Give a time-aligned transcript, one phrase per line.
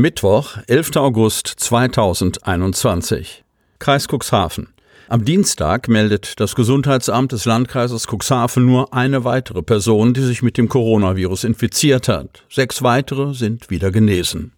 [0.00, 0.96] Mittwoch, 11.
[0.96, 3.44] August 2021.
[3.78, 4.68] Kreis Cuxhaven.
[5.10, 10.56] Am Dienstag meldet das Gesundheitsamt des Landkreises Cuxhaven nur eine weitere Person, die sich mit
[10.56, 12.44] dem Coronavirus infiziert hat.
[12.48, 14.54] Sechs weitere sind wieder genesen.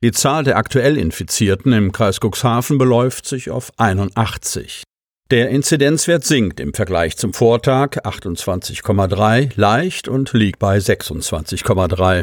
[0.00, 4.84] Die Zahl der aktuell Infizierten im Kreis Cuxhaven beläuft sich auf 81.
[5.32, 12.22] Der Inzidenzwert sinkt im Vergleich zum Vortag 28,3 leicht und liegt bei 26,3.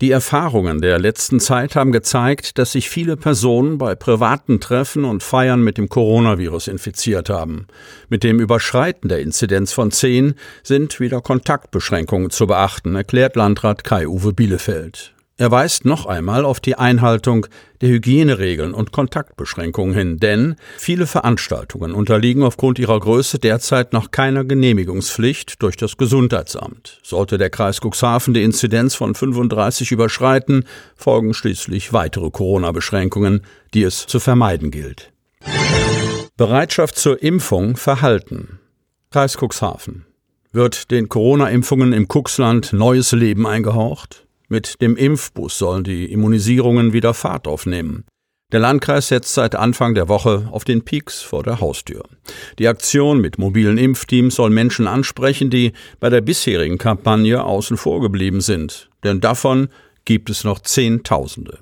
[0.00, 5.22] Die Erfahrungen der letzten Zeit haben gezeigt, dass sich viele Personen bei privaten Treffen und
[5.22, 7.68] Feiern mit dem Coronavirus infiziert haben.
[8.08, 10.34] Mit dem Überschreiten der Inzidenz von 10
[10.64, 15.11] sind wieder Kontaktbeschränkungen zu beachten, erklärt Landrat Kai-Uwe Bielefeld.
[15.38, 17.46] Er weist noch einmal auf die Einhaltung
[17.80, 24.44] der Hygieneregeln und Kontaktbeschränkungen hin, denn viele Veranstaltungen unterliegen aufgrund ihrer Größe derzeit noch keiner
[24.44, 27.00] Genehmigungspflicht durch das Gesundheitsamt.
[27.02, 30.64] Sollte der Kreis Cuxhaven die Inzidenz von 35 überschreiten,
[30.96, 33.40] folgen schließlich weitere Corona-Beschränkungen,
[33.72, 35.12] die es zu vermeiden gilt.
[36.36, 38.60] Bereitschaft zur Impfung verhalten.
[39.10, 40.04] Kreis Cuxhaven.
[40.52, 44.26] Wird den Corona-Impfungen im Cuxland neues Leben eingehaucht?
[44.52, 48.04] Mit dem Impfbus sollen die Immunisierungen wieder Fahrt aufnehmen.
[48.52, 52.02] Der Landkreis setzt seit Anfang der Woche auf den Peaks vor der Haustür.
[52.58, 58.02] Die Aktion mit mobilen Impfteams soll Menschen ansprechen, die bei der bisherigen Kampagne außen vor
[58.02, 58.90] geblieben sind.
[59.04, 59.68] Denn davon
[60.04, 61.60] gibt es noch Zehntausende.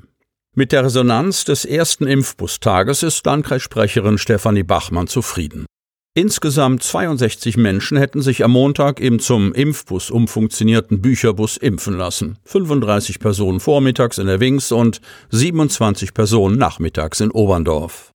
[0.56, 5.66] Mit der Resonanz des ersten Impfbustages ist Landkreissprecherin Stefanie Bachmann zufrieden.
[6.15, 12.37] Insgesamt 62 Menschen hätten sich am Montag im zum Impfbus umfunktionierten Bücherbus impfen lassen.
[12.47, 15.00] 35 Personen vormittags in der Wings und
[15.31, 18.10] 27 Personen nachmittags in Oberndorf.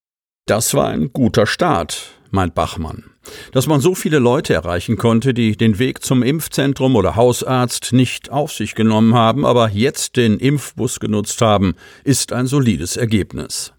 [0.45, 3.05] Das war ein guter Start, meint Bachmann.
[3.53, 8.29] Dass man so viele Leute erreichen konnte, die den Weg zum Impfzentrum oder Hausarzt nicht
[8.29, 13.74] auf sich genommen haben, aber jetzt den Impfbus genutzt haben, ist ein solides Ergebnis.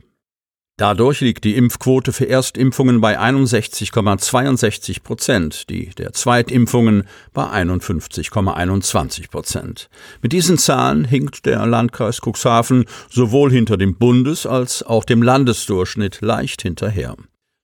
[0.78, 9.90] Dadurch liegt die Impfquote für Erstimpfungen bei 61,62 Prozent, die der Zweitimpfungen bei 51,21 Prozent.
[10.22, 16.20] Mit diesen Zahlen hinkt der Landkreis Cuxhaven sowohl hinter dem Bundes- als auch dem Landesdurchschnitt
[16.20, 17.16] leicht hinterher.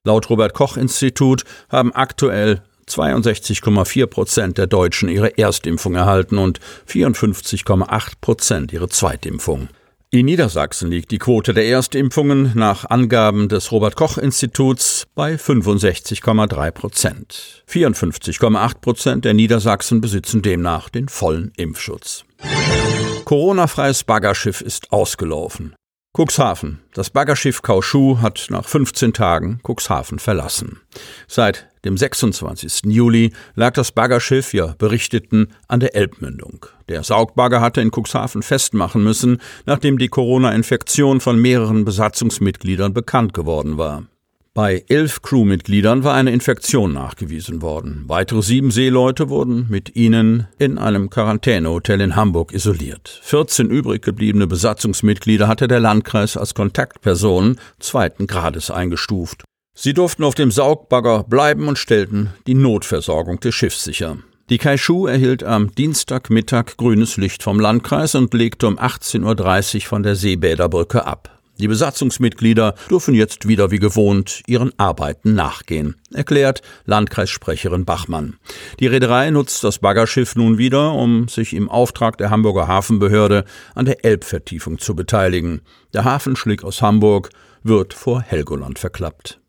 [0.04, 8.12] Laut Robert Koch Institut haben aktuell 62,4 Prozent der Deutschen ihre Erstimpfung erhalten und 54,8
[8.22, 9.68] Prozent ihre Zweitimpfung.
[10.14, 16.70] In Niedersachsen liegt die Quote der Erstimpfungen nach Angaben des Robert Koch Instituts bei 65,3
[16.70, 17.64] Prozent.
[17.66, 22.26] 54,8 Prozent der Niedersachsen besitzen demnach den vollen Impfschutz.
[23.24, 25.74] Corona-freies Baggerschiff ist ausgelaufen.
[26.14, 26.80] Cuxhaven.
[26.92, 30.82] Das Baggerschiff Kauschu hat nach 15 Tagen Cuxhaven verlassen.
[31.26, 32.82] Seit dem 26.
[32.86, 36.66] Juli lag das Baggerschiff, ja berichteten, an der Elbmündung.
[36.88, 43.78] Der Saugbagger hatte in Cuxhaven festmachen müssen, nachdem die Corona-Infektion von mehreren Besatzungsmitgliedern bekannt geworden
[43.78, 44.04] war.
[44.54, 48.04] Bei elf Crewmitgliedern war eine Infektion nachgewiesen worden.
[48.06, 53.20] Weitere sieben Seeleute wurden mit ihnen in einem Quarantänehotel in Hamburg isoliert.
[53.22, 59.42] 14 übrig gebliebene Besatzungsmitglieder hatte der Landkreis als Kontaktpersonen zweiten Grades eingestuft.
[59.74, 64.18] Sie durften auf dem Saugbagger bleiben und stellten die Notversorgung des Schiffs sicher.
[64.50, 70.02] Die Kaishu erhielt am Dienstagmittag grünes Licht vom Landkreis und legte um 18.30 Uhr von
[70.02, 71.38] der Seebäderbrücke ab.
[71.58, 78.36] Die Besatzungsmitglieder dürfen jetzt wieder wie gewohnt ihren Arbeiten nachgehen, erklärt Landkreissprecherin Bachmann.
[78.80, 83.86] Die Reederei nutzt das Baggerschiff nun wieder, um sich im Auftrag der Hamburger Hafenbehörde an
[83.86, 85.60] der Elbvertiefung zu beteiligen.
[85.94, 87.30] Der Hafenschlick aus Hamburg
[87.62, 89.41] wird vor Helgoland verklappt.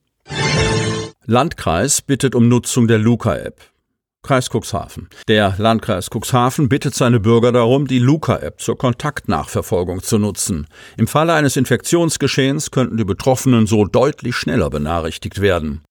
[1.25, 3.62] Landkreis bittet um Nutzung der Luca-App.
[4.24, 5.10] Kreis Cuxhaven.
[5.28, 10.68] Der Landkreis Cuxhaven bittet seine Bürger darum, die Luca-App zur Kontaktnachverfolgung zu nutzen.
[10.98, 15.81] Im Falle eines Infektionsgeschehens könnten die Betroffenen so deutlich schneller benachrichtigt werden.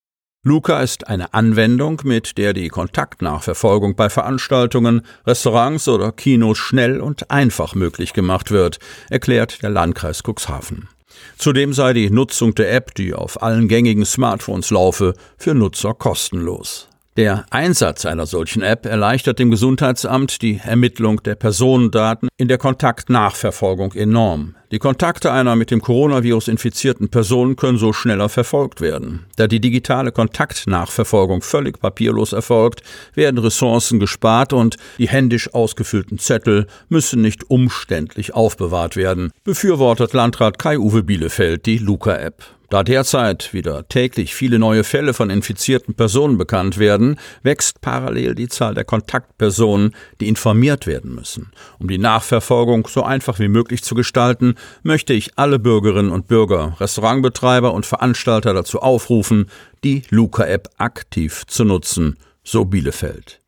[0.44, 7.30] Luca ist eine Anwendung, mit der die Kontaktnachverfolgung bei Veranstaltungen, Restaurants oder Kinos schnell und
[7.30, 10.88] einfach möglich gemacht wird, erklärt der Landkreis Cuxhaven.
[11.38, 16.88] Zudem sei die Nutzung der App, die auf allen gängigen Smartphones laufe, für Nutzer kostenlos.
[17.18, 23.92] Der Einsatz einer solchen App erleichtert dem Gesundheitsamt die Ermittlung der Personendaten in der Kontaktnachverfolgung
[23.92, 24.54] enorm.
[24.70, 29.26] Die Kontakte einer mit dem Coronavirus infizierten Person können so schneller verfolgt werden.
[29.36, 32.80] Da die digitale Kontaktnachverfolgung völlig papierlos erfolgt,
[33.12, 40.58] werden Ressourcen gespart und die händisch ausgefüllten Zettel müssen nicht umständlich aufbewahrt werden, befürwortet Landrat
[40.58, 42.42] Kai-Uwe Bielefeld die Luca-App.
[42.72, 48.48] Da derzeit wieder täglich viele neue Fälle von infizierten Personen bekannt werden, wächst parallel die
[48.48, 51.52] Zahl der Kontaktpersonen, die informiert werden müssen.
[51.78, 56.74] Um die Nachverfolgung so einfach wie möglich zu gestalten, möchte ich alle Bürgerinnen und Bürger,
[56.80, 59.50] Restaurantbetreiber und Veranstalter dazu aufrufen,
[59.84, 63.40] die Luca-App aktiv zu nutzen, so Bielefeld.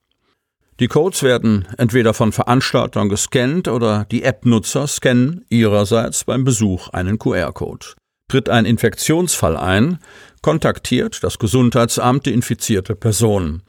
[0.80, 7.18] Die Codes werden entweder von Veranstaltern gescannt oder die App-Nutzer scannen ihrerseits beim Besuch einen
[7.18, 7.86] QR-Code.
[8.28, 9.98] Tritt ein Infektionsfall ein,
[10.44, 13.62] kontaktiert das Gesundheitsamt die infizierte Person.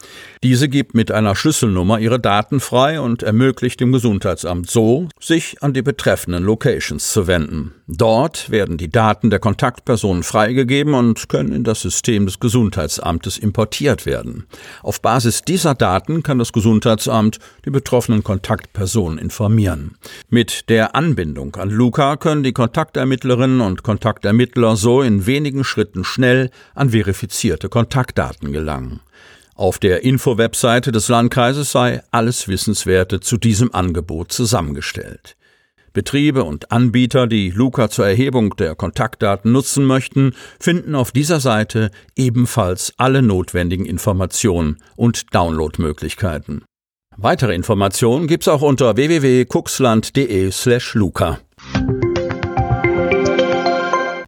[0.44, 5.72] Diese gibt mit einer Schlüsselnummer ihre Daten frei und ermöglicht dem Gesundheitsamt so, sich an
[5.72, 7.72] die betreffenden Locations zu wenden.
[7.88, 14.06] Dort werden die Daten der Kontaktpersonen freigegeben und können in das System des Gesundheitsamtes importiert
[14.06, 14.46] werden.
[14.84, 19.96] Auf Basis dieser Daten kann das Gesundheitsamt die betroffenen Kontaktpersonen informieren.
[20.30, 26.50] Mit der Anbindung an Luca können die Kontaktermittlerinnen und Kontaktermittler so in wenigen Schritten schnell
[26.74, 29.02] an verifizierte Kontaktdaten gelangen.
[29.56, 35.38] Auf der Info-Webseite des Landkreises sei alles Wissenswerte zu diesem Angebot zusammengestellt.
[35.94, 41.90] Betriebe und Anbieter, die Luca zur Erhebung der Kontaktdaten nutzen möchten, finden auf dieser Seite
[42.18, 46.66] ebenfalls alle notwendigen Informationen und Downloadmöglichkeiten.
[47.16, 51.40] Weitere Informationen gibt's auch unter www.kuxland.de slash luca.